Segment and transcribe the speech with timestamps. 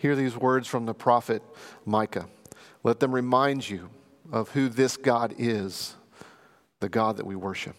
[0.00, 1.42] Hear these words from the prophet
[1.84, 2.26] Micah.
[2.82, 3.90] Let them remind you
[4.32, 5.94] of who this God is,
[6.78, 7.76] the God that we worship.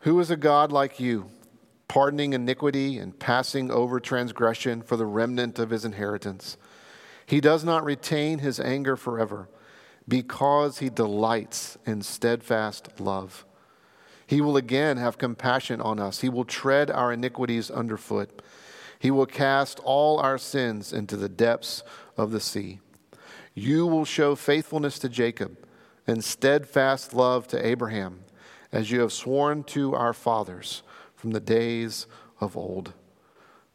[0.00, 1.26] Who is a God like you,
[1.88, 6.56] pardoning iniquity and passing over transgression for the remnant of his inheritance?
[7.26, 9.50] He does not retain his anger forever
[10.08, 13.44] because he delights in steadfast love.
[14.26, 16.22] He will again have compassion on us.
[16.22, 18.40] He will tread our iniquities underfoot.
[18.98, 21.82] He will cast all our sins into the depths
[22.16, 22.80] of the sea.
[23.54, 25.56] You will show faithfulness to Jacob
[26.06, 28.20] and steadfast love to Abraham,
[28.72, 30.82] as you have sworn to our fathers
[31.14, 32.06] from the days
[32.40, 32.92] of old.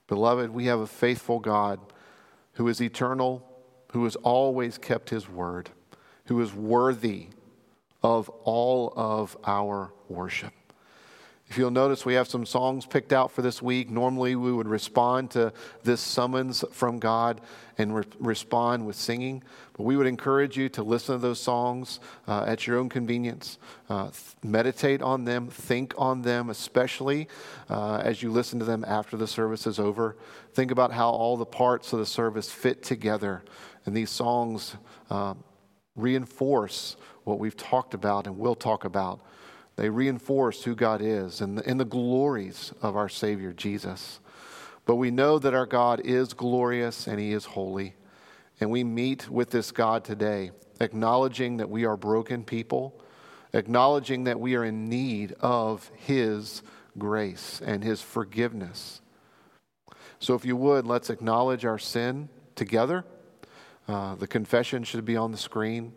[0.07, 1.79] Beloved, we have a faithful God
[2.53, 3.45] who is eternal,
[3.91, 5.69] who has always kept his word,
[6.25, 7.27] who is worthy
[8.01, 10.53] of all of our worship.
[11.53, 13.91] If you'll notice, we have some songs picked out for this week.
[13.91, 15.53] Normally, we would respond to
[15.83, 17.41] this summons from God
[17.77, 19.43] and re- respond with singing.
[19.73, 23.59] But we would encourage you to listen to those songs uh, at your own convenience.
[23.87, 27.27] Uh, th- meditate on them, think on them, especially
[27.69, 30.17] uh, as you listen to them after the service is over.
[30.55, 33.43] Think about how all the parts of the service fit together.
[33.85, 34.75] And these songs
[35.11, 35.35] uh,
[35.95, 39.21] reinforce what we've talked about and will talk about
[39.75, 44.19] they reinforce who God is and the, the glories of our Savior, Jesus.
[44.85, 47.95] But we know that our God is glorious and He is holy.
[48.59, 53.01] And we meet with this God today, acknowledging that we are broken people,
[53.53, 56.61] acknowledging that we are in need of His
[56.97, 59.01] grace and His forgiveness.
[60.19, 63.05] So, if you would, let's acknowledge our sin together.
[63.87, 65.93] Uh, the confession should be on the screen.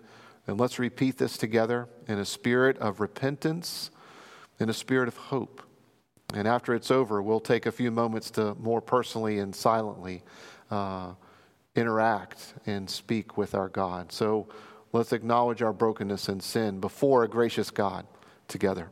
[0.47, 3.91] And let's repeat this together in a spirit of repentance,
[4.61, 5.63] in a spirit of hope.
[6.35, 10.23] And after it's over, we'll take a few moments to more personally and silently
[10.71, 11.13] uh,
[11.75, 14.13] interact and speak with our God.
[14.13, 14.49] So
[14.93, 18.07] let's acknowledge our brokenness and sin before a gracious God
[18.49, 18.91] together.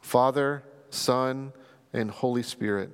[0.00, 1.52] Father, Son,
[1.92, 2.90] and Holy Spirit,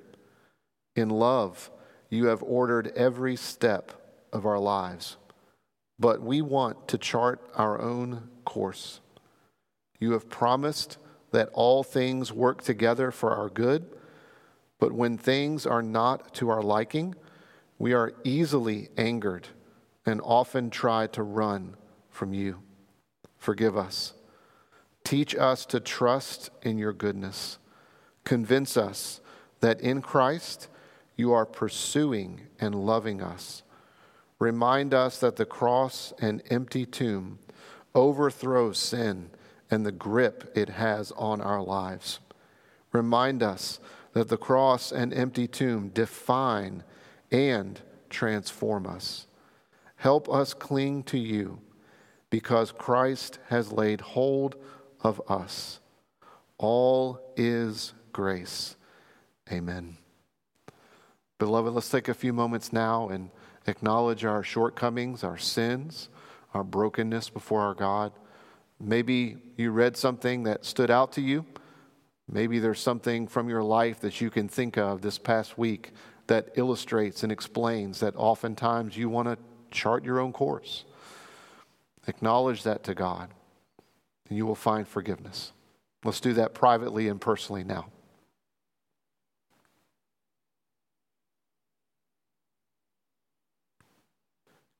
[0.97, 1.71] in love,
[2.09, 3.93] you have ordered every step
[4.33, 5.17] of our lives
[6.01, 9.01] but we want to chart our own course.
[9.99, 10.97] You have promised
[11.31, 13.87] that all things work together for our good,
[14.79, 17.15] but when things are not to our liking,
[17.79, 19.49] we are easily angered
[20.07, 21.77] and often try to run
[22.09, 22.63] from you.
[23.37, 24.15] Forgive us.
[25.05, 27.59] Teach us to trust in your goodness.
[28.25, 29.21] Convince us
[29.61, 30.69] that in Christ
[31.17, 33.63] you are pursuing and loving us
[34.41, 37.39] remind us that the cross and empty tomb
[37.95, 39.31] overthrows sin
[39.71, 42.19] and the grip it has on our lives.
[42.91, 43.79] Remind us
[44.15, 46.83] that the cross and empty tomb define
[47.31, 49.29] and transform us.
[49.97, 51.61] Help us cling to you
[52.31, 54.57] because Christ has laid hold
[55.03, 55.79] of us.
[56.59, 58.77] All is grace.
[59.53, 59.97] Amen.
[61.39, 63.31] Beloved, let's take a few moments now and
[63.71, 66.09] acknowledge our shortcomings, our sins,
[66.53, 68.13] our brokenness before our God.
[68.79, 71.47] Maybe you read something that stood out to you.
[72.29, 75.93] Maybe there's something from your life that you can think of this past week
[76.27, 79.39] that illustrates and explains that oftentimes you want to
[79.71, 80.85] chart your own course.
[82.07, 83.31] Acknowledge that to God,
[84.29, 85.53] and you will find forgiveness.
[86.05, 87.87] Let's do that privately and personally now.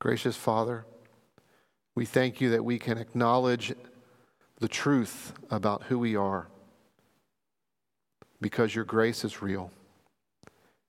[0.01, 0.87] Gracious Father,
[1.95, 3.75] we thank you that we can acknowledge
[4.59, 6.49] the truth about who we are
[8.41, 9.71] because your grace is real.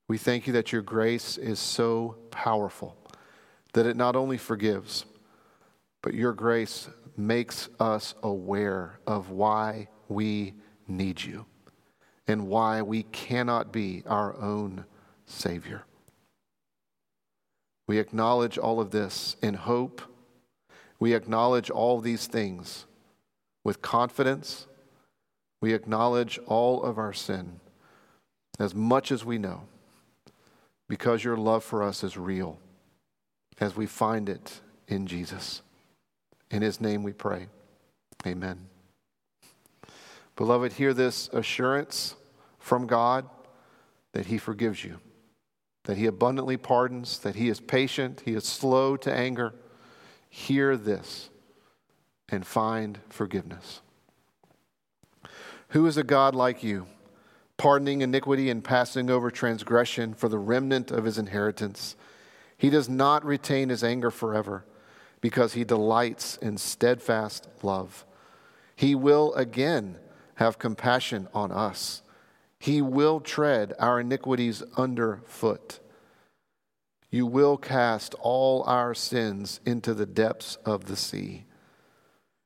[0.08, 2.96] We thank you that your grace is so powerful
[3.74, 5.04] that it not only forgives,
[6.02, 10.54] but your grace makes us aware of why we
[10.88, 11.46] need you
[12.30, 14.86] and why we cannot be our own
[15.26, 15.84] Savior.
[17.92, 20.02] We acknowledge all of this in hope.
[20.98, 22.86] We acknowledge all these things
[23.66, 24.66] with confidence.
[25.60, 27.60] We acknowledge all of our sin
[28.58, 29.64] as much as we know
[30.88, 32.60] because your love for us is real
[33.60, 35.62] as we find it in Jesus.
[36.50, 37.48] In his name we pray.
[38.26, 38.70] Amen.
[40.38, 42.16] Beloved, hear this assurance
[42.58, 43.26] from God
[44.14, 45.02] that he forgives you
[45.84, 49.54] that he abundantly pardons, that he is patient, he is slow to anger.
[50.30, 51.30] Hear this
[52.30, 53.82] and find forgiveness.
[55.70, 56.88] Who is a God like you,
[57.62, 61.96] pardoning iniquity and passing over transgression for the remnant of his inheritance.
[62.58, 64.66] He does not retain his anger forever
[65.22, 68.04] because he delights in steadfast love.
[68.76, 69.98] He will again
[70.36, 72.02] have compassion on us.
[72.62, 75.80] He will tread our iniquities underfoot.
[77.10, 81.46] You will cast all our sins into the depths of the sea.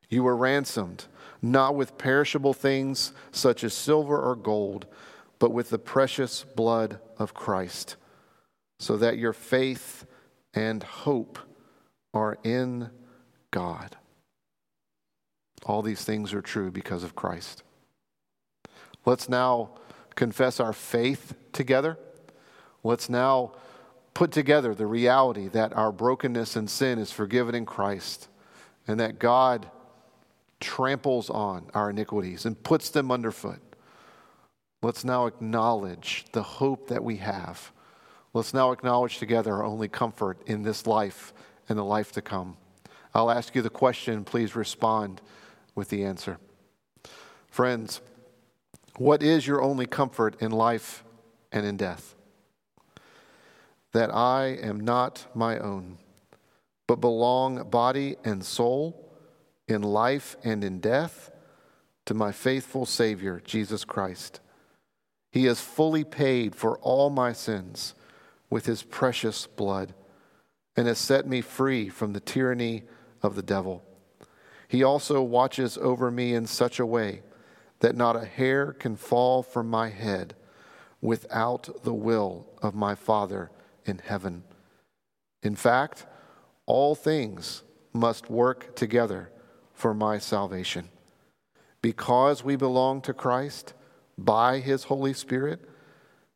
[0.07, 1.07] You were ransomed,
[1.41, 4.87] not with perishable things such as silver or gold,
[5.37, 7.97] but with the precious blood of Christ,
[8.79, 10.05] so that your faith
[10.53, 11.39] and hope
[12.13, 12.89] are in
[13.51, 13.97] God.
[15.65, 17.63] All these things are true because of Christ.
[19.05, 19.71] Let's now
[20.15, 21.97] confess our faith together.
[22.83, 23.53] Let's now
[24.13, 28.29] put together the reality that our brokenness and sin is forgiven in Christ
[28.87, 29.69] and that God
[30.59, 33.61] tramples on our iniquities and puts them underfoot.
[34.81, 37.71] Let's now acknowledge the hope that we have.
[38.33, 41.33] Let's now acknowledge together our only comfort in this life
[41.67, 42.57] and the life to come.
[43.13, 45.21] I'll ask you the question, please respond
[45.73, 46.37] with the answer.
[47.49, 48.01] Friends,
[48.97, 51.03] what is your only comfort in life
[51.51, 52.15] and in death?
[53.91, 55.97] That I am not my own,
[56.87, 59.01] but belong body and soul,
[59.67, 61.31] in life and in death,
[62.05, 64.39] to my faithful Savior, Jesus Christ.
[65.31, 67.95] He has fully paid for all my sins
[68.49, 69.93] with his precious blood
[70.77, 72.83] and has set me free from the tyranny
[73.23, 73.83] of the devil.
[74.67, 77.21] He also watches over me in such a way
[77.79, 80.35] that not a hair can fall from my head
[81.01, 83.51] without the will of my Father
[83.85, 84.43] in heaven.
[85.43, 86.05] In fact,
[86.65, 87.63] all things
[87.93, 89.31] must work together
[89.73, 90.89] for my salvation.
[91.81, 93.73] Because we belong to Christ
[94.17, 95.69] by his Holy Spirit,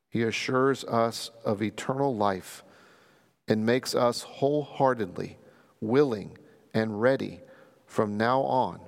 [0.09, 2.63] he assures us of eternal life
[3.47, 5.37] and makes us wholeheartedly
[5.81, 6.37] willing
[6.73, 7.39] and ready
[7.87, 8.79] from now on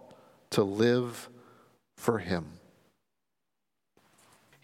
[0.51, 1.29] to live
[2.01, 2.45] for Him.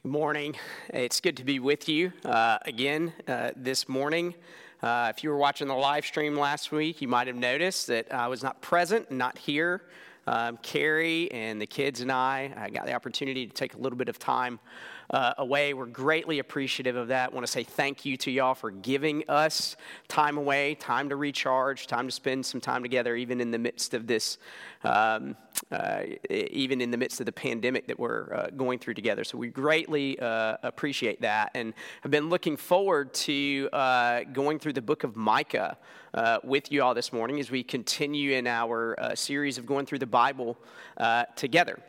[0.02, 0.56] Good morning.
[0.90, 4.34] It's good to be with you uh, again uh, this morning.
[4.82, 8.12] Uh, if you were watching the live stream last week, you might have noticed that
[8.12, 9.84] I was not present, not here.
[10.26, 13.98] Um, Carrie and the kids and I, I got the opportunity to take a little
[13.98, 14.60] bit of time
[15.10, 15.74] uh, away.
[15.74, 17.34] We're greatly appreciative of that.
[17.34, 19.76] Want to say thank you to y'all for giving us
[20.08, 23.94] time away, time to recharge, time to spend some time together, even in the midst
[23.94, 24.38] of this,
[24.84, 25.36] um,
[25.72, 29.24] uh, even in the midst of the pandemic that we're uh, going through together.
[29.24, 34.74] So we greatly uh, appreciate that, and have been looking forward to uh, going through
[34.74, 35.78] the book of Micah.
[36.14, 39.86] Uh, with you all this morning as we continue in our uh, series of going
[39.86, 40.58] through the Bible
[40.98, 41.80] uh, together.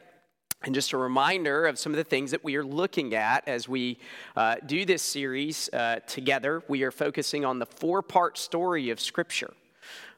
[0.62, 3.68] And just a reminder of some of the things that we are looking at as
[3.68, 3.98] we
[4.36, 6.64] uh, do this series uh, together.
[6.66, 9.52] We are focusing on the four part story of Scripture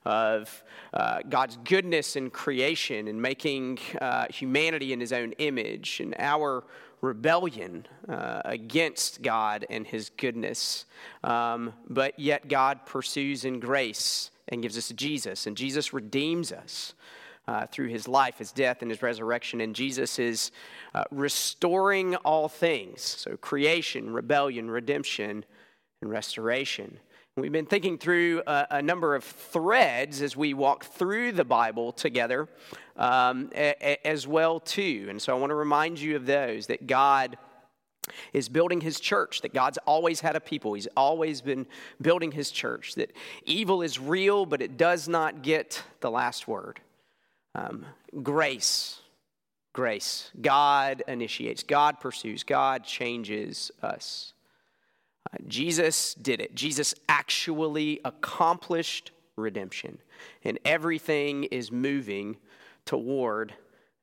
[0.06, 0.62] of
[0.94, 6.64] uh, God's goodness in creation and making uh, humanity in His own image and our
[7.02, 10.86] rebellion uh, against God and His goodness.
[11.22, 16.94] Um, but yet, God pursues in grace and gives us Jesus, and Jesus redeems us
[17.50, 19.60] uh, through his life, his death, and his resurrection.
[19.60, 20.52] And Jesus is
[20.94, 25.44] uh, restoring all things so creation, rebellion, redemption,
[26.00, 27.00] and restoration.
[27.34, 31.44] And we've been thinking through a, a, number of threads as we walk through the
[31.44, 32.48] Bible together
[32.96, 35.08] um, a, a, as well too.
[35.10, 37.36] And so I want to remind you of those that God
[38.32, 40.74] is building his church, that God's always had a people.
[40.74, 41.66] He's always been
[42.00, 43.10] building his church, that
[43.44, 46.80] evil is real, but it does not get the last word.
[47.54, 47.84] Um,
[48.22, 49.00] grace,
[49.72, 50.30] grace.
[50.40, 54.32] God initiates, God pursues, God changes us.
[55.32, 56.54] Uh, Jesus did it.
[56.54, 59.98] Jesus actually accomplished redemption,
[60.44, 62.36] and everything is moving
[62.84, 63.54] toward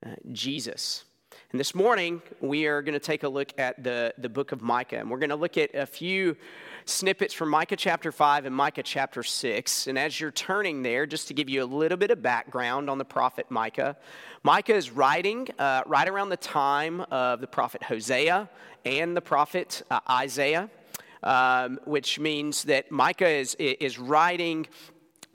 [0.05, 1.05] uh, Jesus.
[1.51, 4.61] And this morning, we are going to take a look at the, the book of
[4.61, 6.35] Micah, and we're going to look at a few
[6.83, 9.87] snippets from Micah chapter 5 and Micah chapter 6.
[9.87, 12.97] And as you're turning there, just to give you a little bit of background on
[12.97, 13.95] the prophet Micah,
[14.43, 18.49] Micah is writing uh, right around the time of the prophet Hosea
[18.83, 20.69] and the prophet uh, Isaiah.
[21.23, 24.67] Um, which means that Micah is, is writing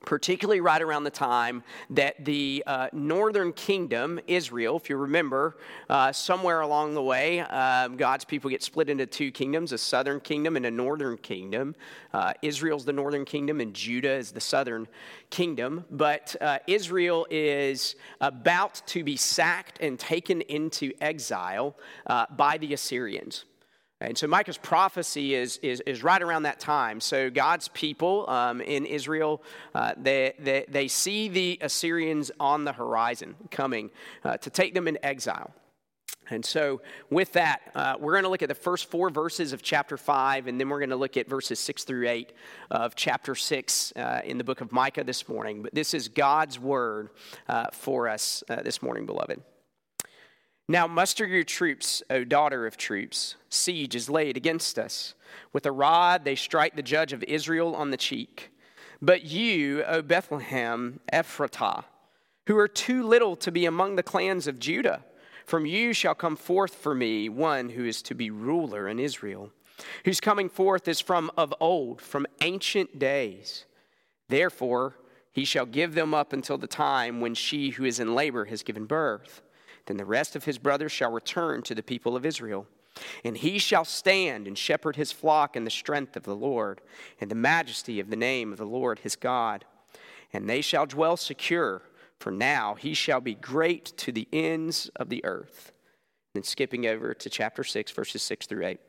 [0.05, 5.57] particularly right around the time that the uh, northern kingdom, Israel, if you remember,
[5.89, 10.21] uh, somewhere along the way, um, God's people get split into two kingdoms a southern
[10.21, 11.75] kingdom and a northern kingdom.
[12.13, 14.89] Uh, Israel's the northern kingdom, and Judah is the southern
[15.31, 15.85] kingdom.
[15.91, 22.75] But uh, Israel is about to be sacked and taken into exile uh, by the
[22.75, 23.45] Assyrians.
[24.03, 27.01] And so Micah's prophecy is, is, is right around that time.
[27.01, 29.43] So God's people um, in Israel,
[29.75, 33.91] uh, they, they, they see the Assyrians on the horizon coming
[34.25, 35.53] uh, to take them in exile.
[36.31, 36.81] And so,
[37.11, 40.47] with that, uh, we're going to look at the first four verses of chapter 5,
[40.47, 42.33] and then we're going to look at verses 6 through 8
[42.71, 45.63] of chapter 6 uh, in the book of Micah this morning.
[45.63, 47.11] But this is God's word
[47.49, 49.43] uh, for us uh, this morning, beloved.
[50.73, 53.37] Now muster your troops, O daughter of troops.
[53.51, 55.13] Siege is laid against us.
[55.53, 58.51] With a rod they strike the judge of Israel on the cheek.
[59.03, 61.85] But you, O Bethlehem Ephratah,
[62.47, 65.05] who are too little to be among the clans of Judah,
[65.45, 69.51] from you shall come forth for me one who is to be ruler in Israel,
[70.07, 73.67] whose coming forth is from of old, from ancient days.
[74.31, 74.97] Therefore,
[75.33, 78.63] he shall give them up until the time when she who is in labor has
[78.63, 79.42] given birth.
[79.87, 82.67] Then the rest of his brothers shall return to the people of Israel.
[83.25, 86.81] And he shall stand and shepherd his flock in the strength of the Lord,
[87.21, 89.65] and the majesty of the name of the Lord his God.
[90.33, 91.83] And they shall dwell secure,
[92.19, 95.73] for now he shall be great to the ends of the earth.
[96.35, 98.81] Then skipping over to chapter 6, verses 6 through 8.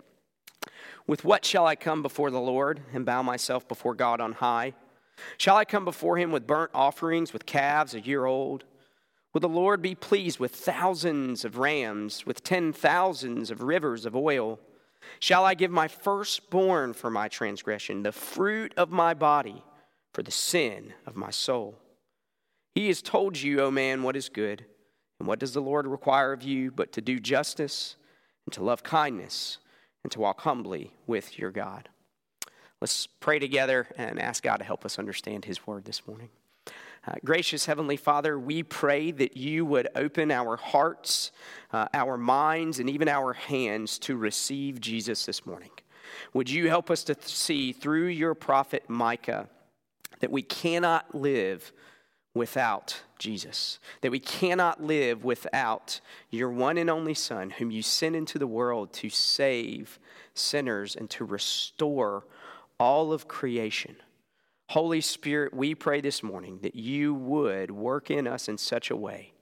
[1.08, 4.74] With what shall I come before the Lord and bow myself before God on high?
[5.38, 8.64] Shall I come before him with burnt offerings, with calves a year old?
[9.34, 14.16] Will the Lord be pleased with thousands of rams, with ten thousands of rivers of
[14.16, 14.60] oil?
[15.20, 19.64] Shall I give my firstborn for my transgression, the fruit of my body
[20.14, 21.80] for the sin of my soul?
[22.76, 24.66] He has told you, O man, what is good.
[25.20, 27.96] And what does the Lord require of you but to do justice
[28.46, 29.58] and to love kindness
[30.04, 31.90] and to walk humbly with your God?
[32.82, 36.30] Let's pray together and ask God to help us understand his word this morning.
[37.06, 41.32] Uh, gracious Heavenly Father, we pray that you would open our hearts,
[41.74, 45.72] uh, our minds, and even our hands to receive Jesus this morning.
[46.34, 49.50] Would you help us to see through your prophet Micah
[50.22, 51.74] that we cannot live
[52.34, 58.16] without Jesus, that we cannot live without your one and only Son, whom you sent
[58.16, 60.00] into the world to save
[60.34, 62.26] sinners and to restore
[62.80, 63.98] all of creation.
[64.70, 68.96] Holy Spirit, we pray this morning that you would work in us in such a
[68.96, 69.34] way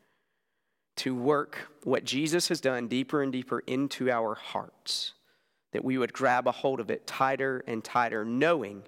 [0.97, 5.13] to work what Jesus has done deeper and deeper into our hearts,
[5.71, 8.83] that we would grab a hold of it tighter and tighter, knowing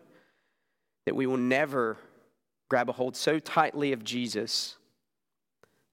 [1.06, 1.98] that we will never
[2.70, 4.78] grab a hold so tightly of Jesus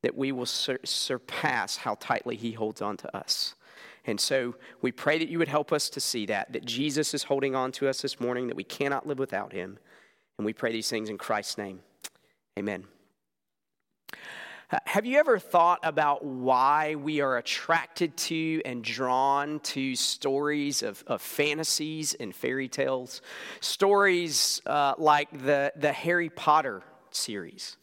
[0.03, 3.55] that we will sur- surpass how tightly he holds on to us.
[4.07, 7.25] And so we pray that you would help us to see that, that Jesus is
[7.25, 9.79] holding on to us this morning, that we cannot live without him.
[10.41, 11.81] And we pray these things in Christ's name.
[12.59, 12.87] Amen.
[14.11, 20.83] Uh, have you ever thought about why we are attracted to and drawn to stories
[20.83, 23.21] of, of fantasies and fairy tales?
[23.61, 26.81] Stories uh, like the, the Harry Potter
[27.11, 27.77] series,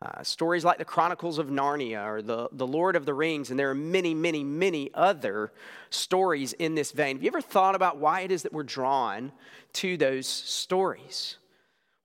[0.00, 3.58] uh, stories like the Chronicles of Narnia or the, the Lord of the Rings, and
[3.58, 5.52] there are many, many, many other
[5.90, 7.16] stories in this vein.
[7.16, 9.32] Have you ever thought about why it is that we're drawn
[9.72, 11.38] to those stories?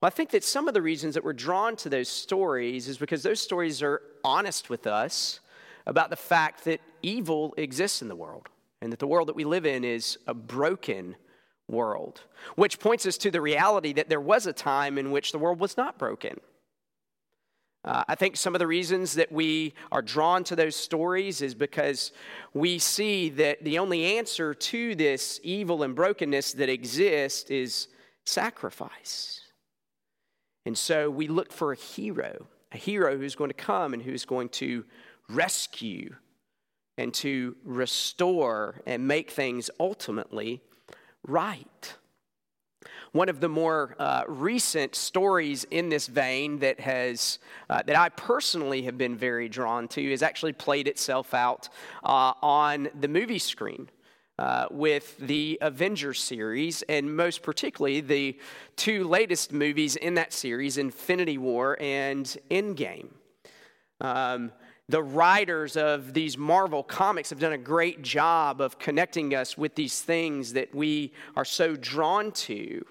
[0.02, 2.98] Well, I think that some of the reasons that we're drawn to those stories is
[2.98, 5.38] because those stories are honest with us
[5.86, 8.48] about the fact that evil exists in the world
[8.80, 11.14] and that the world that we live in is a broken
[11.68, 12.22] world,
[12.56, 15.60] which points us to the reality that there was a time in which the world
[15.60, 16.40] was not broken.
[17.84, 21.54] Uh, I think some of the reasons that we are drawn to those stories is
[21.54, 22.10] because
[22.54, 27.86] we see that the only answer to this evil and brokenness that exists is
[28.24, 29.41] sacrifice.
[30.64, 34.24] And so we look for a hero, a hero who's going to come and who's
[34.24, 34.84] going to
[35.28, 36.14] rescue
[36.98, 40.62] and to restore and make things ultimately
[41.26, 41.96] right.
[43.12, 47.38] One of the more uh, recent stories in this vein that has
[47.68, 51.68] uh, that I personally have been very drawn to has actually played itself out
[52.02, 53.88] uh, on the movie screen
[54.42, 58.36] uh, with the Avengers series, and most particularly the
[58.74, 63.10] two latest movies in that series, Infinity War and Endgame.
[64.00, 64.50] Um,
[64.88, 69.76] the writers of these Marvel comics have done a great job of connecting us with
[69.76, 72.84] these things that we are so drawn to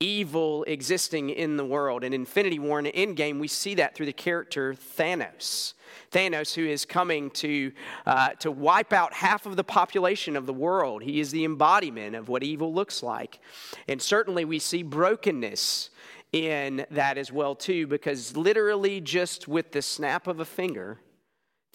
[0.00, 2.02] evil existing in the world.
[2.02, 5.74] In Infinity War and Endgame, we see that through the character Thanos.
[6.10, 7.70] Thanos, who is coming to,
[8.06, 11.02] uh, to wipe out half of the population of the world.
[11.02, 13.40] He is the embodiment of what evil looks like.
[13.88, 15.90] And certainly we see brokenness
[16.32, 21.00] in that as well too because literally just with the snap of a finger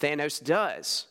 [0.00, 1.06] Thanos does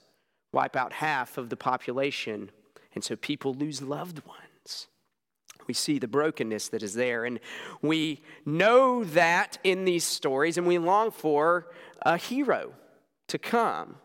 [0.51, 2.49] wipe out half of the population
[2.95, 4.87] And so people lose loved ones.
[5.67, 7.25] We see the brokenness that is there.
[7.25, 7.39] And
[7.81, 11.67] we know that in these stories, and we long for
[12.01, 12.73] a hero
[13.27, 13.95] to come.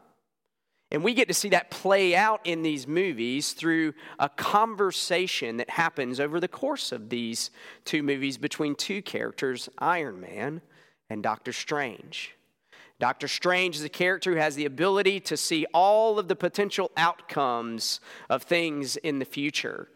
[0.92, 5.70] And we get to see that play out in these movies through a conversation that
[5.70, 7.50] happens over the course of these
[7.84, 10.62] two movies between two characters, Iron Man
[11.08, 12.34] and Doctor Strange.
[12.98, 16.90] Doctor Strange is a character who has the ability to see all of the potential
[16.96, 19.88] outcomes of things in the future.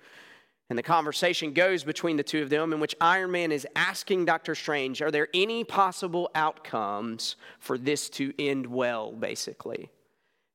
[0.70, 4.24] And the conversation goes between the two of them, in which Iron Man is asking
[4.24, 9.90] Doctor Strange, Are there any possible outcomes for this to end well, basically?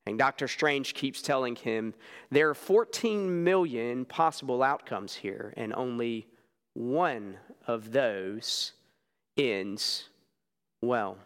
[0.07, 1.93] And Doctor Strange keeps telling him,
[2.31, 6.27] There are 14 million possible outcomes here, and only
[6.73, 7.37] one
[7.67, 8.73] of those
[9.37, 10.09] ends
[10.81, 11.19] well.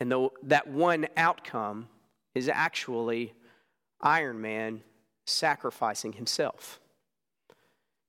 [0.00, 1.88] And though that one outcome
[2.34, 3.34] is actually
[4.00, 4.82] Iron Man
[5.26, 6.80] sacrificing himself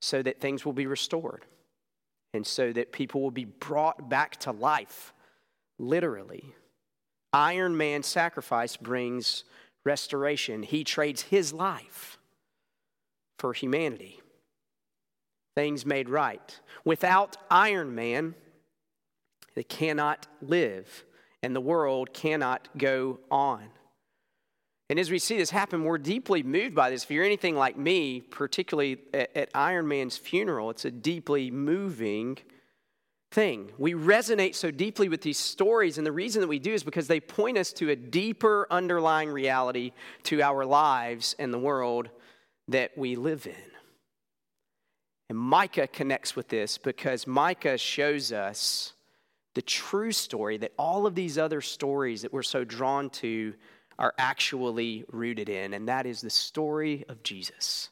[0.02, 1.46] so that things will be restored
[2.34, 5.14] and so that people will be brought back to life,
[5.78, 6.56] literally.
[7.34, 9.44] Iron Man's sacrifice brings
[9.84, 10.64] restoration.
[10.64, 12.18] He trades his life
[13.40, 14.20] for humanity.
[15.56, 16.60] Things made right.
[16.86, 18.36] Without Iron Man,
[19.56, 21.04] they cannot live
[21.44, 23.70] and the world cannot go on.
[24.92, 27.06] And as we see this happen, we're deeply moved by this.
[27.06, 32.38] If you're anything like me, particularly at, at Iron Man's funeral, it's a deeply moving
[33.32, 33.72] thing.
[33.78, 37.08] We resonate so deeply with these stories, and the reason that we do is because
[37.08, 39.94] they point us to a deeper underlying reality
[40.24, 42.10] to our lives and the world
[42.68, 43.72] that we live in.
[45.30, 48.92] And Micah connects with this because Micah shows us
[49.56, 53.54] the true story that all of these other stories that we're so drawn to
[54.02, 57.90] are actually rooted in, and that is the story of Jesus.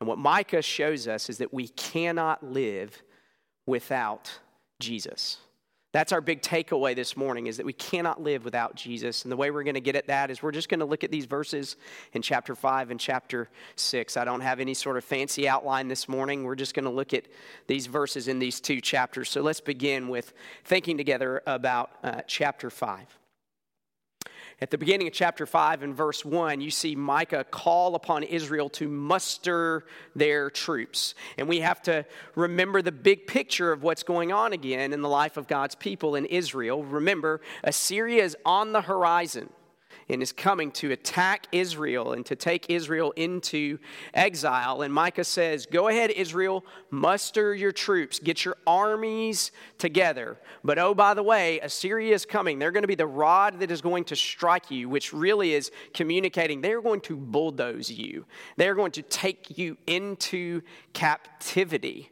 [0.00, 3.02] And what Micah shows us is that we cannot live
[3.66, 4.30] without
[4.78, 5.38] Jesus.
[5.92, 9.24] That's our big takeaway this morning is that we cannot live without Jesus.
[9.24, 11.02] And the way we're going to get at that is we're just going to look
[11.02, 11.76] at these verses
[12.12, 14.16] in chapter 5 and chapter 6.
[14.16, 16.44] I don't have any sort of fancy outline this morning.
[16.44, 17.24] We're just going to look at
[17.66, 19.28] these verses in these two chapters.
[19.30, 20.34] So let's begin with
[20.64, 23.18] thinking together about uh, chapter 5.
[24.58, 28.70] At the beginning of chapter 5 and verse 1, you see Micah call upon Israel
[28.70, 31.14] to muster their troops.
[31.36, 35.10] And we have to remember the big picture of what's going on again in the
[35.10, 36.82] life of God's people in Israel.
[36.82, 39.50] Remember, Assyria is on the horizon
[40.08, 43.78] and is coming to attack Israel and to take Israel into
[44.14, 44.82] exile.
[44.82, 50.38] And Micah says, Go ahead, Israel, muster your troops, get your armies together.
[50.62, 52.58] But oh, by the way, Assyria is coming.
[52.58, 55.70] They're going to be the rod that is going to strike you, which really is
[55.92, 62.10] communicating they're going to bulldoze you, they're going to take you into captivity.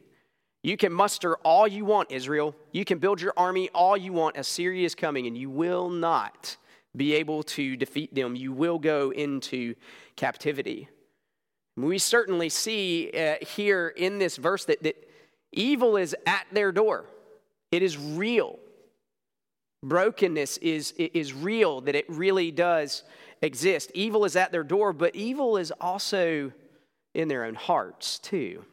[0.63, 2.55] You can muster all you want, Israel.
[2.71, 4.35] You can build your army all you want.
[4.35, 6.57] Assyria is coming, and you will not
[6.95, 9.75] be able to defeat them, you will go into
[10.15, 10.89] captivity.
[11.77, 15.09] We certainly see uh, here in this verse that, that
[15.51, 17.05] evil is at their door,
[17.71, 18.59] it is real.
[19.83, 23.03] Brokenness is, is real, that it really does
[23.43, 23.91] exist.
[23.93, 26.51] Evil is at their door, but evil is also
[27.13, 28.65] in their own hearts, too.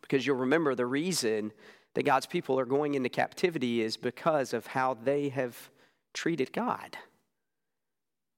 [0.00, 1.52] Because you'll remember the reason
[1.94, 5.70] that God's people are going into captivity is because of how they have
[6.14, 6.96] treated God.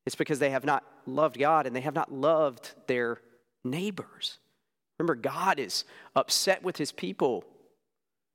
[0.07, 3.21] It's because they have not loved God and they have not loved their
[3.65, 4.39] neighbors.
[4.99, 7.45] Remember, God is upset with his people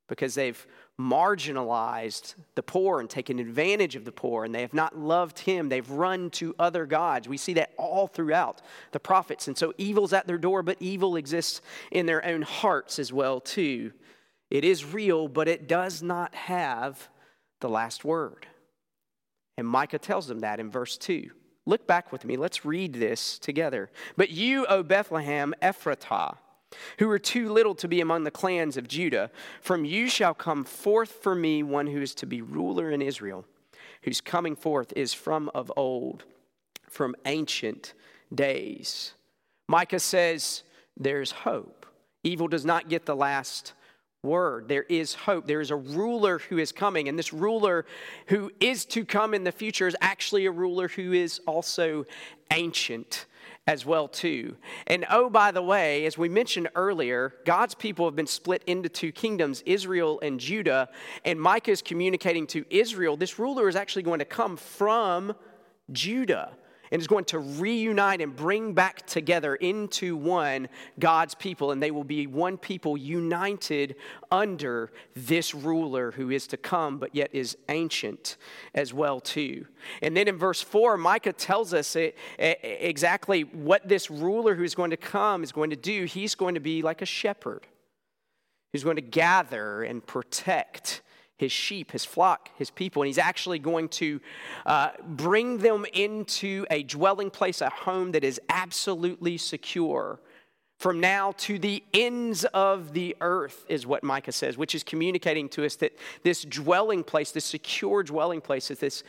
[0.07, 0.65] because they've
[0.99, 5.69] marginalized the poor and taken advantage of the poor, and they have not loved him.
[5.69, 7.29] They've run to other gods.
[7.29, 9.47] We see that all throughout the prophets.
[9.47, 13.39] And so evil's at their door, but evil exists in their own hearts as well,
[13.39, 13.93] too.
[14.49, 17.07] It is real, but it does not have
[17.61, 18.47] the last word.
[19.57, 21.29] And Micah tells them that in verse 2.
[21.69, 22.35] Look back with me.
[22.35, 23.91] Let's read this together.
[24.17, 26.37] But you, O Bethlehem Ephratah,
[26.97, 29.29] who are too little to be among the clans of Judah,
[29.61, 33.45] from you shall come forth for me one who is to be ruler in Israel,
[34.01, 36.23] whose coming forth is from of old,
[36.89, 37.93] from ancient
[38.33, 39.13] days.
[39.67, 40.63] Micah says,
[40.97, 41.85] There's hope.
[42.23, 43.73] Evil does not get the last
[44.23, 44.67] word.
[44.67, 45.47] There is hope.
[45.47, 47.85] There is a ruler who is coming, and this ruler
[48.27, 52.05] who is to come in the future is actually a ruler who is also
[52.51, 53.27] ancient
[53.65, 54.57] as well too.
[54.87, 58.89] And oh by the way, as we mentioned earlier, God's people have been split into
[58.89, 60.89] two kingdoms, Israel and Judah,
[61.23, 65.33] and Micah is communicating to Israel this ruler is actually going to come from
[65.91, 66.57] Judah.
[66.91, 71.91] And is going to reunite and bring back together into one God's people, and they
[71.91, 73.95] will be one people united
[74.31, 78.37] under this ruler who is to come, but yet is ancient
[78.73, 79.65] as well too.
[80.01, 84.75] And then in verse four, Micah tells us it, exactly what this ruler who is
[84.75, 86.05] going to come is going to do.
[86.05, 87.67] He's going to be like a shepherd
[88.71, 91.01] who's going to gather and protect
[91.39, 94.19] his sheep, his flock, his people, and he's actually going to
[94.65, 100.19] uh, bring them into a dwelling place, a home that is absolutely secure.
[100.77, 105.47] From now to the ends of the earth, is what Micah says, which is communicating
[105.49, 109.03] to us that this dwelling place, this secure dwelling place that this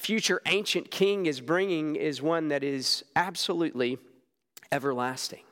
[0.00, 3.98] future ancient king is bringing, is one that is absolutely
[4.72, 5.44] everlasting.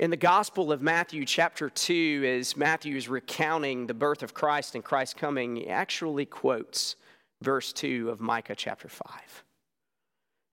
[0.00, 4.74] In the Gospel of Matthew, chapter 2, as Matthew is recounting the birth of Christ
[4.74, 6.96] and Christ's coming, he actually quotes
[7.42, 9.04] verse 2 of Micah chapter 5.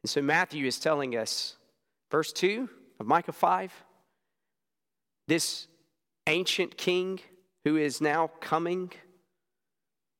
[0.04, 1.58] And so Matthew is telling us,
[2.12, 3.74] verse 2 of Micah 5,
[5.28, 5.68] this
[6.28, 7.20] ancient king
[7.66, 8.92] who is now coming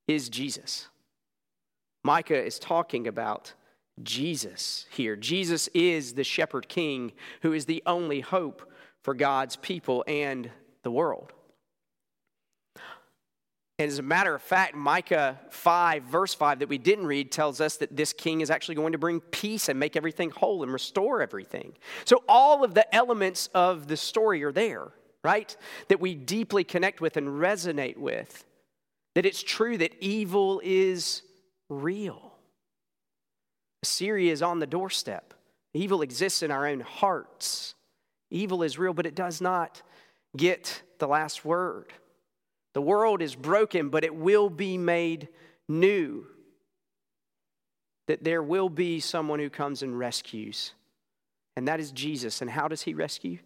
[0.08, 0.88] is Jesus.
[2.04, 3.54] Micah is talking about
[4.02, 5.16] Jesus here.
[5.16, 7.12] Jesus is the shepherd king
[7.44, 8.68] who is the only hope
[9.04, 10.50] for God's people and
[10.84, 11.34] the world.
[13.82, 17.60] And as a matter of fact, Micah 5, verse 5, that we didn't read, tells
[17.60, 20.72] us that this king is actually going to bring peace and make everything whole and
[20.72, 21.74] restore everything.
[22.06, 24.90] So all of the elements of the story are there,
[25.24, 25.58] right?
[25.88, 28.46] That we deeply connect with and resonate with.
[29.16, 31.24] That it's true that evil is
[31.68, 32.34] real.
[33.82, 35.34] Assyria is on the doorstep,
[35.74, 37.74] evil exists in our own hearts.
[38.32, 39.82] Evil is real, but it does not
[40.36, 41.94] get the last word.
[42.74, 45.28] The world is broken, but it will be made
[45.68, 46.26] new.
[48.08, 50.74] That there will be someone who comes and rescues,
[51.56, 52.42] and that is Jesus.
[52.42, 53.40] And how does he rescue?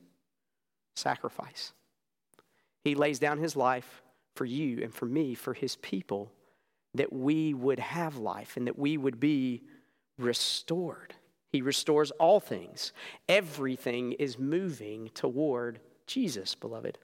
[0.96, 1.74] Sacrifice.
[2.84, 4.04] He lays down his life
[4.36, 6.32] for you and for me, for his people,
[6.94, 9.64] that we would have life and that we would be
[10.18, 11.16] restored.
[11.56, 12.92] He restores all things.
[13.30, 16.98] Everything is moving toward Jesus, beloved.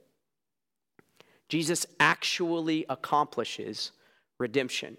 [1.47, 3.93] Jesus actually accomplishes
[4.39, 4.97] redemption.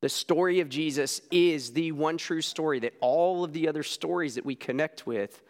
[0.00, 4.36] The story of Jesus is the one true story that all of the other stories
[4.36, 5.42] that we connect with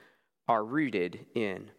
[0.49, 1.71] are rooted in.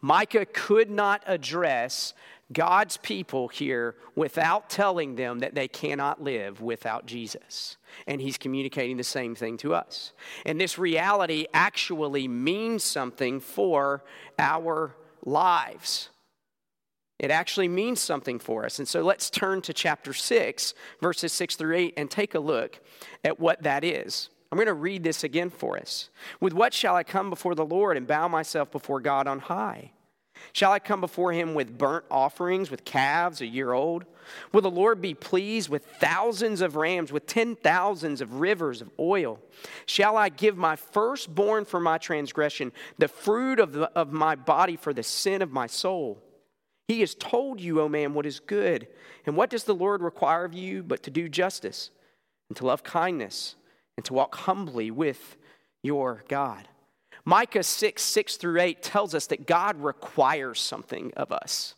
[0.00, 2.14] Micah could not address
[2.52, 7.76] God's people here without telling them that they cannot live without Jesus.
[8.06, 10.12] And he's communicating the same thing to us.
[10.44, 14.04] And this reality actually means something for
[14.38, 16.10] our lives.
[17.18, 18.78] It actually means something for us.
[18.78, 22.80] And so let's turn to chapter 6, verses 6 through 8, and take a look
[23.22, 24.28] at what that is.
[24.50, 26.10] I'm going to read this again for us.
[26.40, 29.92] With what shall I come before the Lord and bow myself before God on high?
[30.52, 34.04] Shall I come before him with burnt offerings, with calves a year old?
[34.52, 38.90] Will the Lord be pleased with thousands of rams, with ten thousands of rivers of
[38.98, 39.40] oil?
[39.86, 44.76] Shall I give my firstborn for my transgression, the fruit of, the, of my body
[44.76, 46.22] for the sin of my soul?
[46.88, 48.88] He has told you, O man, what is good.
[49.26, 51.90] And what does the Lord require of you but to do justice,
[52.48, 53.56] and to love kindness,
[53.96, 55.36] and to walk humbly with
[55.82, 56.68] your God?
[57.24, 61.74] Micah 6, 6 through 8 tells us that God requires something of us.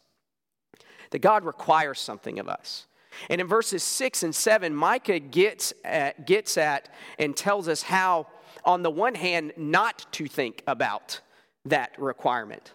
[1.10, 2.86] That God requires something of us.
[3.30, 8.26] And in verses 6 and 7, Micah gets at, gets at and tells us how,
[8.64, 11.20] on the one hand, not to think about
[11.64, 12.72] that requirement.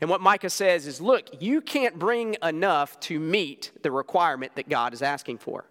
[0.00, 4.68] And what Micah says is look, you can't bring enough to meet the requirement that
[4.68, 5.64] God is asking for.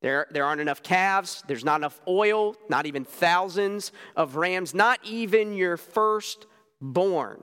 [0.00, 1.42] There, there aren't enough calves.
[1.46, 7.42] There's not enough oil, not even thousands of rams, not even your firstborn.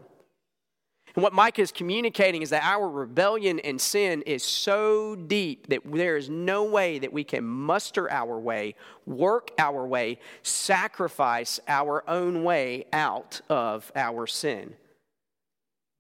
[1.16, 5.82] And what Micah is communicating is that our rebellion and sin is so deep that
[5.86, 12.08] there is no way that we can muster our way, work our way, sacrifice our
[12.08, 14.76] own way out of our sin.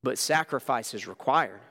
[0.03, 1.61] But sacrifice is required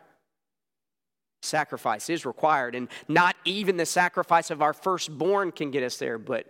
[1.46, 2.74] sacrifice is required.
[2.74, 6.46] And not even the sacrifice of our firstborn can get us there, but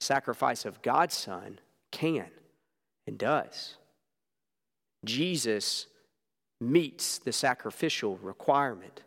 [0.00, 1.58] sacrifice of God's Son
[1.90, 2.26] can
[3.06, 3.76] and does.
[5.04, 5.86] Jesus
[6.60, 9.02] meets the sacrificial requirement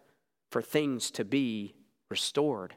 [0.51, 1.75] for things to be
[2.09, 2.73] restored.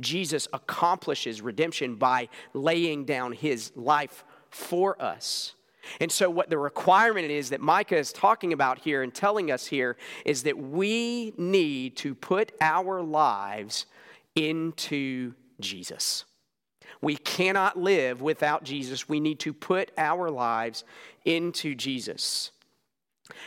[0.00, 5.54] Jesus accomplishes redemption by laying down his life for us.
[6.00, 9.66] And so, what the requirement is that Micah is talking about here and telling us
[9.66, 13.86] here is that we need to put our lives
[14.34, 16.24] into Jesus.
[17.00, 19.08] We cannot live without Jesus.
[19.08, 20.84] We need to put our lives
[21.24, 22.52] into Jesus.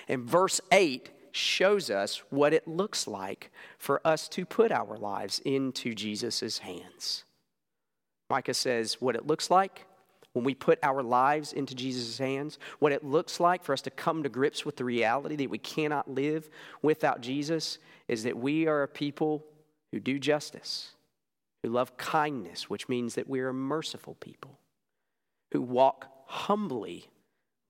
[0.08, 5.41] And verse 8 shows us what it looks like for us to put our lives
[5.45, 7.24] into Jesus' hands.
[8.30, 9.86] Micah says what it looks like
[10.36, 13.89] when we put our lives into Jesus' hands, what it looks like for us to
[13.89, 16.50] come to grips with the reality that we cannot live
[16.82, 17.78] without Jesus
[18.10, 19.45] is that we are a people
[19.93, 20.91] who do justice,
[21.63, 24.60] who love kindness, which means that we are merciful people,
[25.54, 27.08] who walk humbly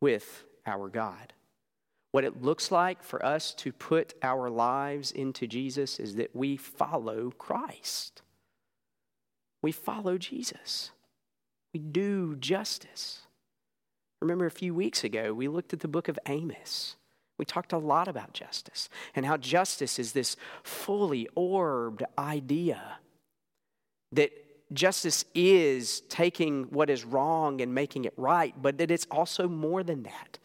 [0.02, 1.34] with our God.
[2.14, 6.58] What it looks like for us to put our lives into Jesus is that we
[6.58, 8.24] follow Christ.
[9.62, 10.90] We follow Jesus.
[11.76, 13.24] We do justice.
[14.22, 16.96] Remember a few weeks ago, we looked at the book of Amos.
[17.38, 23.00] We talked a lot about justice and how justice is this fully orbed idea
[24.14, 24.32] that
[24.72, 29.84] justice is taking what is wrong and making it right, but that it's also more
[29.84, 30.40] than that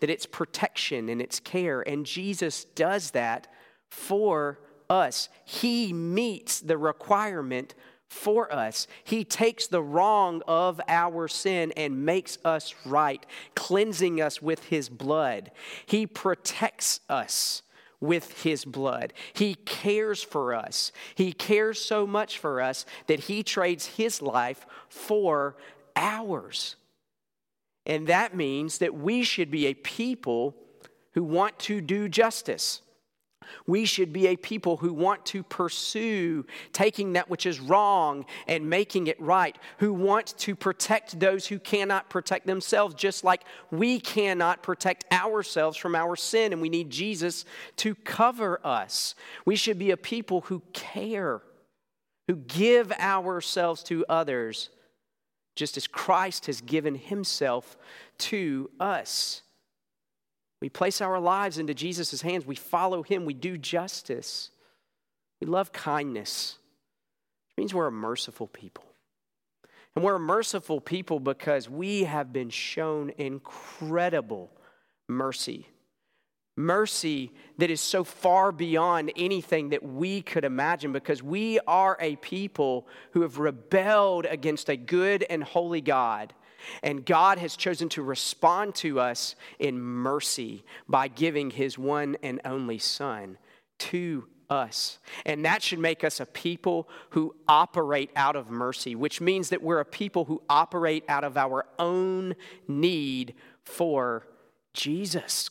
[0.00, 1.82] that it's protection and it's care.
[1.82, 3.46] And Jesus does that
[3.88, 4.58] for
[4.90, 5.28] us.
[5.44, 7.76] He meets the requirement
[8.12, 8.86] for us.
[9.02, 14.88] He takes the wrong of our sin and makes us right, cleansing us with His
[14.88, 15.50] blood.
[15.86, 17.62] He protects us
[18.00, 19.14] with His blood.
[19.32, 20.92] He cares for us.
[21.14, 25.56] He cares so much for us that He trades His life for
[25.96, 26.76] ours.
[27.86, 30.54] And that means that we should be a people
[31.14, 32.82] who want to do justice.
[33.66, 38.68] We should be a people who want to pursue taking that which is wrong and
[38.68, 44.00] making it right, who want to protect those who cannot protect themselves, just like we
[44.00, 47.44] cannot protect ourselves from our sin, and we need Jesus
[47.76, 49.14] to cover us.
[49.44, 51.42] We should be a people who care,
[52.28, 54.70] who give ourselves to others
[55.54, 57.76] just as Christ has given himself
[58.18, 59.42] to us.
[60.62, 62.46] We place our lives into Jesus' hands.
[62.46, 63.24] We follow him.
[63.24, 64.50] We do justice.
[65.40, 66.56] We love kindness.
[67.50, 68.84] It means we're a merciful people.
[69.96, 74.52] And we're a merciful people because we have been shown incredible
[75.08, 75.66] mercy
[76.56, 82.16] mercy that is so far beyond anything that we could imagine because we are a
[82.16, 86.34] people who have rebelled against a good and holy God.
[86.82, 92.40] And God has chosen to respond to us in mercy by giving his one and
[92.44, 93.38] only Son
[93.78, 94.98] to us.
[95.24, 99.62] And that should make us a people who operate out of mercy, which means that
[99.62, 102.34] we're a people who operate out of our own
[102.68, 104.26] need for
[104.74, 105.50] Jesus.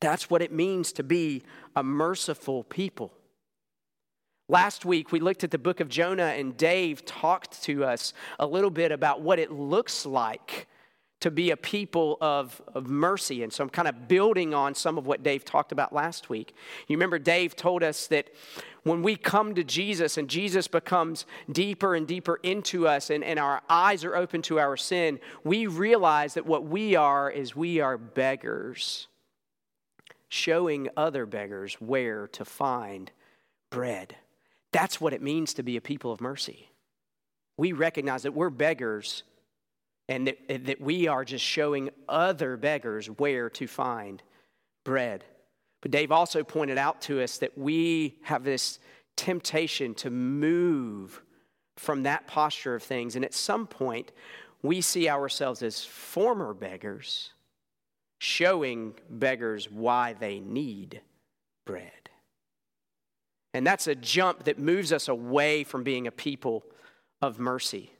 [0.00, 1.42] That's what it means to be
[1.76, 3.12] a merciful people.
[4.50, 8.44] Last week, we looked at the book of Jonah, and Dave talked to us a
[8.44, 10.66] little bit about what it looks like
[11.20, 13.44] to be a people of, of mercy.
[13.44, 16.52] And so I'm kind of building on some of what Dave talked about last week.
[16.88, 18.30] You remember, Dave told us that
[18.82, 23.38] when we come to Jesus and Jesus becomes deeper and deeper into us and, and
[23.38, 27.78] our eyes are open to our sin, we realize that what we are is we
[27.78, 29.06] are beggars
[30.28, 33.12] showing other beggars where to find
[33.70, 34.16] bread.
[34.72, 36.70] That's what it means to be a people of mercy.
[37.56, 39.22] We recognize that we're beggars
[40.08, 44.22] and that, that we are just showing other beggars where to find
[44.84, 45.24] bread.
[45.82, 48.78] But Dave also pointed out to us that we have this
[49.16, 51.22] temptation to move
[51.76, 53.16] from that posture of things.
[53.16, 54.12] And at some point,
[54.62, 57.30] we see ourselves as former beggars
[58.18, 61.00] showing beggars why they need
[61.64, 61.99] bread.
[63.52, 66.64] And that's a jump that moves us away from being a people
[67.20, 67.90] of mercy.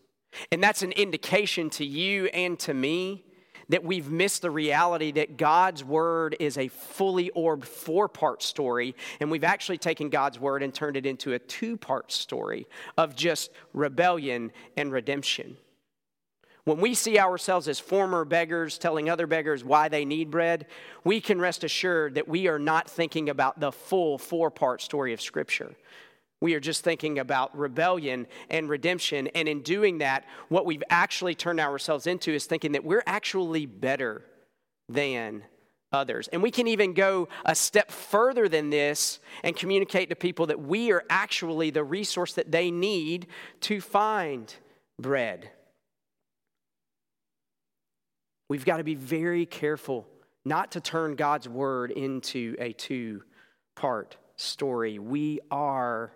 [0.53, 3.25] And that's an indication to you and to me
[3.71, 8.95] that we've missed the reality that God's word is a fully orbed four part story,
[9.21, 12.67] and we've actually taken God's word and turned it into a two part story
[12.99, 15.57] of just rebellion and redemption.
[16.65, 20.67] When we see ourselves as former beggars telling other beggars why they need bread,
[21.05, 25.13] we can rest assured that we are not thinking about the full four part story
[25.13, 25.75] of Scripture.
[26.41, 29.29] We are just thinking about rebellion and redemption.
[29.29, 33.67] And in doing that, what we've actually turned ourselves into is thinking that we're actually
[33.67, 34.25] better
[34.89, 35.45] than
[35.93, 36.29] others.
[36.29, 40.61] And we can even go a step further than this and communicate to people that
[40.61, 43.27] we are actually the resource that they need
[43.63, 44.55] to find
[44.99, 45.51] bread.
[48.51, 50.09] We've got to be very careful
[50.45, 53.23] not to turn God's word into a two
[53.77, 54.99] part story.
[54.99, 56.11] We are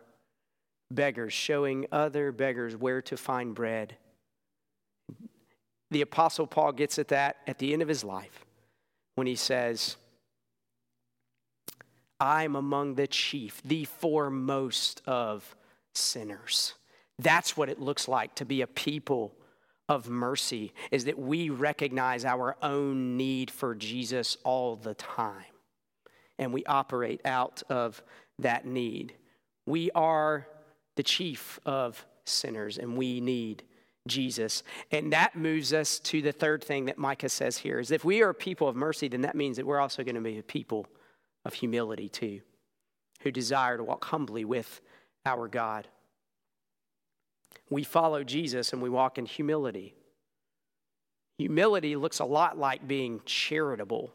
[0.91, 3.97] beggars, showing other beggars where to find bread.
[5.93, 8.45] The Apostle Paul gets at that at the end of his life
[9.15, 9.95] when he says,
[12.19, 15.55] I'm among the chief, the foremost of
[15.95, 16.75] sinners.
[17.17, 19.37] That's what it looks like to be a people
[19.89, 25.45] of mercy, is that we recognize our own need for Jesus all the time.
[26.39, 28.03] And we operate out of
[28.39, 29.15] that need.
[29.67, 30.47] We are
[30.97, 33.63] the chief of sinners, and we need
[34.09, 34.63] Jesus.
[34.91, 38.23] And that moves us to the third thing that Micah says here is if we
[38.23, 40.87] are people of mercy, then that means that we're also going to be a people
[41.45, 42.41] of humility too,
[43.23, 44.81] who desire to walk humbly with
[45.27, 45.89] our God.
[47.71, 49.95] We follow Jesus and we walk in humility.
[51.39, 54.13] Humility looks a lot like being charitable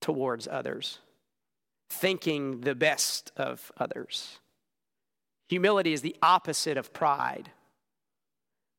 [0.00, 0.98] towards others,
[1.88, 4.38] thinking the best of others.
[5.48, 7.50] Humility is the opposite of pride.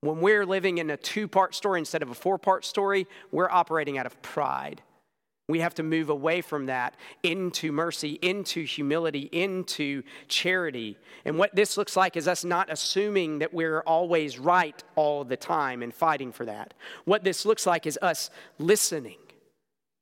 [0.02, 3.50] When we're living in a two part story instead of a four part story, we're
[3.50, 4.82] operating out of pride.
[5.48, 10.98] We have to move away from that into mercy, into humility, into charity.
[11.24, 15.38] And what this looks like is us not assuming that we're always right all the
[15.38, 16.74] time and fighting for that.
[17.06, 18.30] What this looks like is us
[18.60, 19.20] listening,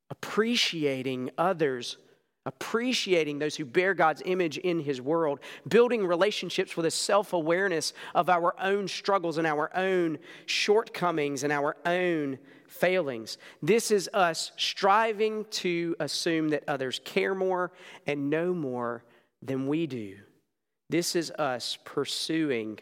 [0.10, 1.98] appreciating others
[2.46, 7.94] appreciating those who bear God's image in His world, building relationships with a self awareness
[8.14, 13.38] of our own struggles and our own shortcomings and our own failings.
[13.62, 17.72] This is us striving to assume that others care more
[18.08, 19.04] and know more
[19.42, 20.18] than we do.
[20.90, 22.80] This is us pursuing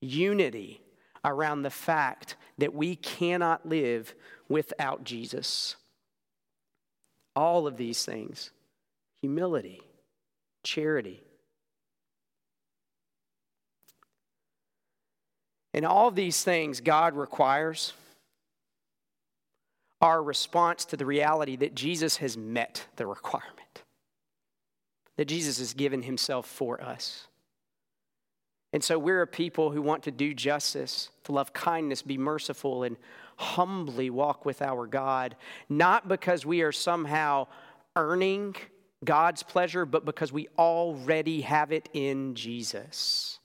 [0.00, 0.80] unity
[1.24, 4.14] around the fact that we cannot live
[4.48, 5.76] without Jesus.
[7.34, 8.50] All of these things
[9.22, 9.80] humility,
[10.64, 11.22] charity.
[15.74, 17.94] And all these things God requires
[20.02, 23.84] our response to the reality that Jesus has met the requirement,
[25.16, 27.28] that Jesus has given himself for us.
[28.72, 32.82] And so we're a people who want to do justice, to love kindness, be merciful,
[32.82, 32.96] and
[33.36, 35.36] humbly walk with our God,
[35.68, 37.46] not because we are somehow
[37.96, 38.56] earning
[39.04, 43.38] God's pleasure, but because we already have it in Jesus.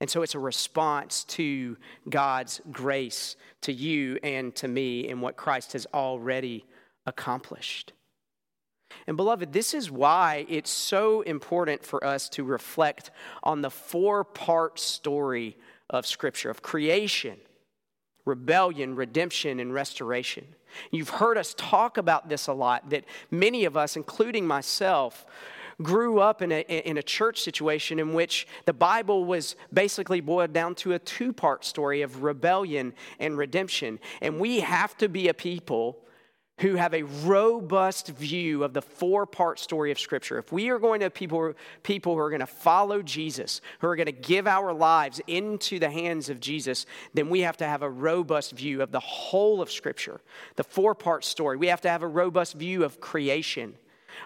[0.00, 1.76] And so it's a response to
[2.08, 6.64] God's grace to you and to me in what Christ has already
[7.06, 7.92] accomplished.
[9.06, 13.10] And beloved, this is why it's so important for us to reflect
[13.42, 15.56] on the four part story
[15.90, 17.38] of Scripture of creation,
[18.24, 20.46] rebellion, redemption, and restoration.
[20.90, 25.26] You've heard us talk about this a lot, that many of us, including myself,
[25.82, 30.52] grew up in a, in a church situation in which the Bible was basically boiled
[30.52, 33.98] down to a two part story of rebellion and redemption.
[34.20, 35.98] And we have to be a people
[36.58, 40.38] who have a robust view of the four part story of Scripture.
[40.38, 43.94] If we are going to people, people who are going to follow Jesus, who are
[43.94, 47.82] going to give our lives into the hands of Jesus, then we have to have
[47.82, 50.20] a robust view of the whole of Scripture,
[50.56, 51.56] the four part story.
[51.56, 53.74] We have to have a robust view of creation.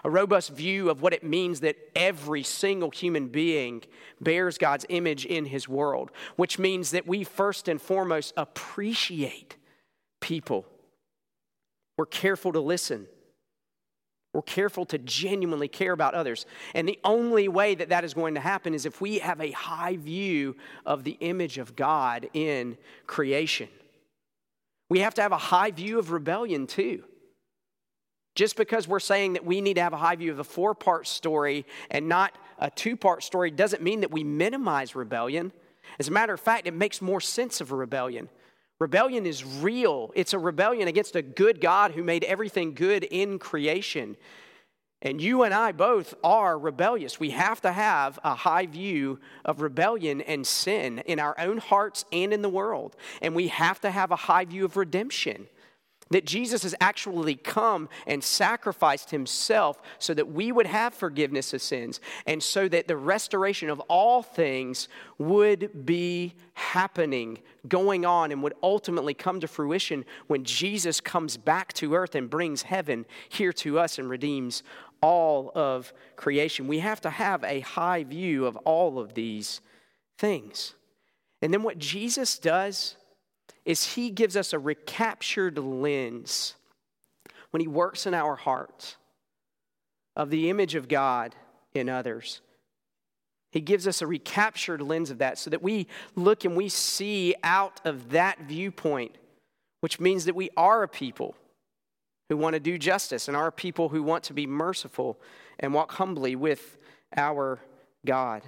[0.03, 3.83] A robust view of what it means that every single human being
[4.21, 9.57] bears God's image in his world, which means that we first and foremost appreciate
[10.21, 10.65] people
[11.97, 13.07] we're careful to listen.
[14.33, 16.47] We're careful to genuinely care about others.
[16.73, 19.51] And the only way that that is going to happen is if we have a
[19.51, 23.69] high view of the image of God in creation.
[24.89, 27.03] We have to have a high view of rebellion too.
[28.35, 30.73] Just because we're saying that we need to have a high view of the four
[30.73, 35.51] part story and not a two part story doesn't mean that we minimize rebellion.
[35.99, 38.29] As a matter of fact, it makes more sense of a rebellion.
[38.79, 40.11] Rebellion is real.
[40.15, 44.17] It's a rebellion against a good God who made everything good in creation.
[45.01, 47.19] And you and I both are rebellious.
[47.19, 52.05] We have to have a high view of rebellion and sin in our own hearts
[52.11, 52.95] and in the world.
[53.21, 55.47] And we have to have a high view of redemption.
[56.13, 61.61] That Jesus has actually come and sacrificed himself so that we would have forgiveness of
[61.63, 64.87] sins and so that the restoration of all things
[65.17, 71.73] would be happening, going on, and would ultimately come to fruition when Jesus comes back
[71.73, 74.61] to earth and brings heaven here to us and redeems
[75.01, 76.67] all of creation.
[76.67, 79.61] We have to have a high view of all of these
[80.19, 80.75] things.
[81.41, 82.97] And then what Jesus does
[83.65, 86.55] is he gives us a recaptured lens
[87.51, 88.97] when he works in our hearts
[90.15, 91.35] of the image of God
[91.73, 92.41] in others.
[93.51, 97.35] He gives us a recaptured lens of that so that we look and we see
[97.43, 99.17] out of that viewpoint
[99.83, 101.35] which means that we are a people
[102.29, 105.19] who want to do justice and are a people who want to be merciful
[105.59, 106.77] and walk humbly with
[107.17, 107.59] our
[108.05, 108.43] God.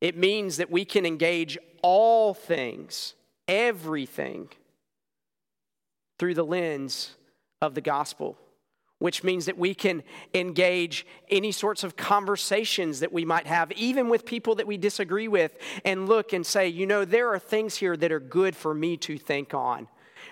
[0.00, 3.14] It means that we can engage all things,
[3.46, 4.48] everything,
[6.18, 7.16] through the lens
[7.62, 8.36] of the gospel,
[8.98, 10.02] which means that we can
[10.34, 15.28] engage any sorts of conversations that we might have, even with people that we disagree
[15.28, 18.74] with, and look and say, you know, there are things here that are good for
[18.74, 19.88] me to think on.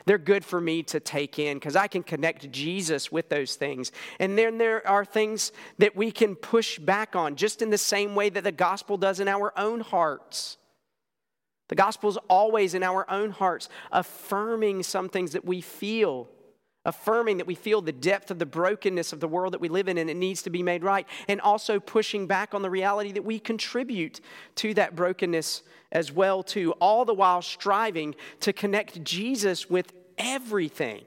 [0.09, 3.93] They're good for me to take in because I can connect Jesus with those things.
[4.19, 8.15] And then there are things that we can push back on, just in the same
[8.15, 10.57] way that the gospel does in our own hearts.
[11.69, 16.31] The gospel is always in our own hearts, affirming some things that we feel
[16.85, 19.89] affirming that we feel the depth of the brokenness of the world that we live
[19.89, 23.13] in and it needs to be made right, and also pushing back on the reality
[23.13, 24.23] that we contribute
[24.55, 31.05] to that brokenness as well too, all the while striving to connect Jesus with everything.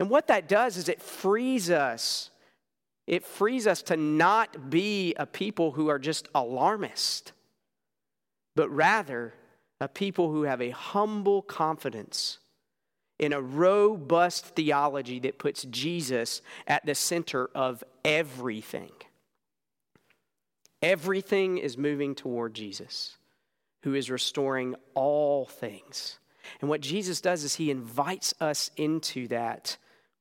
[0.00, 2.30] And what that does is it frees us.
[3.06, 7.32] It frees us to not be a people who are just alarmist,
[8.56, 9.34] but rather
[9.80, 12.38] a people who have a humble confidence
[13.18, 18.90] in a robust theology that puts Jesus at the center of everything.
[20.82, 23.16] Everything is moving toward Jesus,
[23.84, 26.18] who is restoring all things.
[26.60, 29.76] And what Jesus does is he invites us into that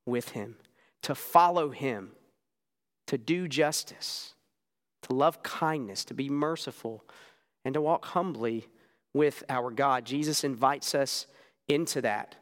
[0.05, 0.55] with him,
[1.03, 2.11] to follow him,
[3.07, 4.33] to do justice,
[5.03, 7.03] to love kindness, to be merciful,
[7.65, 8.67] and to walk humbly
[9.13, 10.05] with our God.
[10.05, 11.27] Jesus invites us
[11.67, 12.35] into that.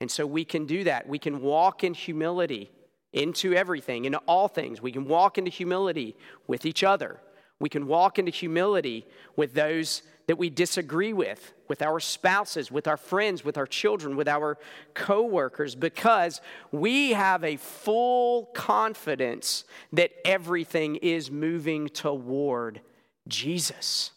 [0.00, 1.08] And so we can do that.
[1.08, 2.70] We can walk in humility
[3.12, 4.82] into everything, into all things.
[4.82, 6.16] We can walk into humility
[6.46, 7.20] with each other.
[7.58, 9.06] We can walk into humility
[9.36, 14.16] with those that we disagree with, with our spouses, with our friends, with our children,
[14.16, 14.58] with our
[14.94, 16.40] coworkers, because
[16.72, 22.80] we have a full confidence that everything is moving toward
[23.28, 24.10] Jesus.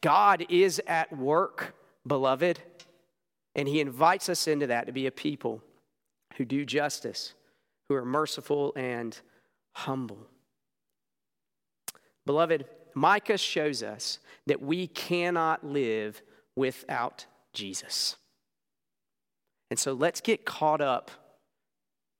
[0.00, 1.74] God is at work,
[2.06, 2.58] beloved.
[3.54, 5.62] And he invites us into that to be a people
[6.36, 7.34] who do justice,
[7.88, 9.18] who are merciful and
[9.74, 10.26] humble.
[12.24, 12.64] Beloved,
[12.94, 16.22] Micah shows us that we cannot live
[16.56, 18.16] without Jesus.
[19.70, 21.10] And so let's get caught up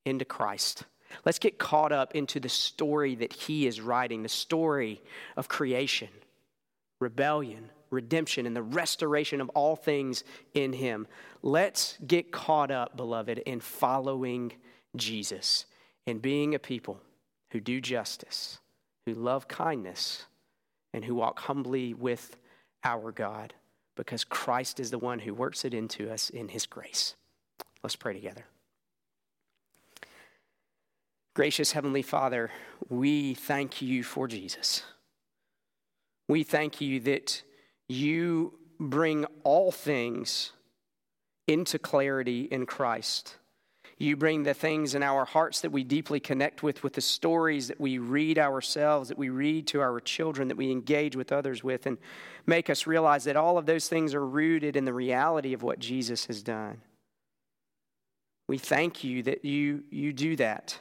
[0.04, 0.84] into Christ.
[1.24, 5.02] Let's get caught up into the story that he is writing, the story
[5.36, 6.08] of creation,
[7.00, 11.06] rebellion, redemption and the restoration of all things in him.
[11.42, 14.52] Let's get caught up, beloved, in following
[14.96, 15.66] Jesus
[16.06, 17.00] and being a people
[17.50, 18.60] who do justice,
[19.06, 20.26] who love kindness,
[20.92, 22.36] and who walk humbly with
[22.84, 23.54] our God
[23.96, 27.14] because Christ is the one who works it into us in his grace.
[27.82, 28.44] Let's pray together.
[31.34, 32.50] Gracious Heavenly Father,
[32.88, 34.82] we thank you for Jesus.
[36.28, 37.42] We thank you that
[37.88, 40.52] you bring all things
[41.46, 43.36] into clarity in Christ.
[44.00, 47.68] You bring the things in our hearts that we deeply connect with, with the stories
[47.68, 51.62] that we read ourselves, that we read to our children, that we engage with others
[51.62, 51.98] with, and
[52.46, 55.78] make us realize that all of those things are rooted in the reality of what
[55.78, 56.80] Jesus has done.
[58.48, 60.78] We thank you that you, you do that.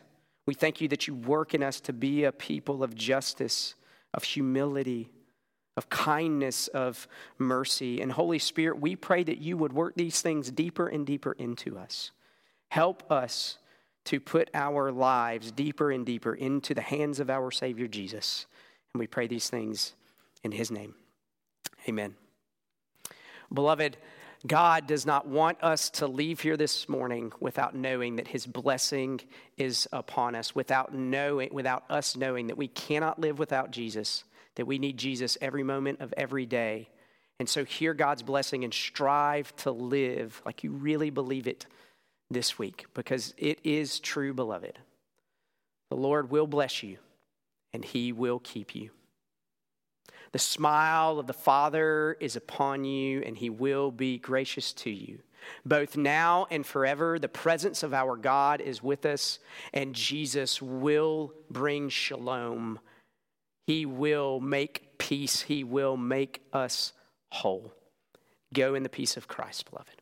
[0.47, 3.75] We thank you that you work in us to be a people of justice,
[4.13, 5.11] of humility,
[5.75, 7.05] of kindness, of
[7.37, 7.99] mercy.
[7.99, 11.77] And Holy Spirit, we pray that you would work these things deeper and deeper into
[11.77, 12.11] us.
[12.69, 13.57] Help us
[14.05, 18.45] to put our lives deeper and deeper into the hands of our Savior Jesus.
[18.93, 19.93] And we pray these things
[20.43, 20.95] in His name.
[21.87, 22.15] Amen.
[23.53, 23.97] Beloved,
[24.47, 29.19] God does not want us to leave here this morning without knowing that his blessing
[29.57, 34.23] is upon us, without knowing without us knowing that we cannot live without Jesus
[34.59, 36.89] that we need Jesus every moment of every day.
[37.39, 41.65] And so, hear God's blessing and strive to live like you really believe it
[42.29, 44.77] this week because it is true, beloved.
[45.89, 46.97] The Lord will bless you
[47.73, 48.91] and he will keep you.
[50.31, 55.19] The smile of the Father is upon you and he will be gracious to you.
[55.65, 59.39] Both now and forever, the presence of our God is with us,
[59.73, 62.79] and Jesus will bring shalom
[63.69, 65.43] he will make peace.
[65.43, 66.91] He will make us
[67.31, 67.71] whole.
[68.51, 69.98] Go in the peace of Christ, beloved.